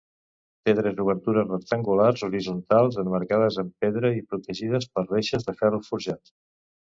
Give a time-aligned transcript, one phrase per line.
[0.67, 6.35] Té tres obertures rectangulars horitzontals emmarcades amb pedra i protegides per reixes de ferro forjat.